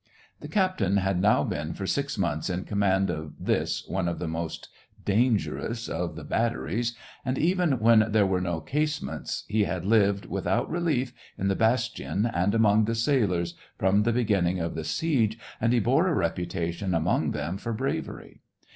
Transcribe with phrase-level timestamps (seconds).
[0.39, 4.27] The captain had now been for six months in command of this, one of the
[4.27, 4.69] most
[5.05, 10.25] dangerous of the batteries— and even when there were no case mates he had lived,
[10.25, 15.37] without relief, in the bastion and among the sailors, from the beginning of the siege,
[15.61, 18.41] and he bore a reputation among them for bravery.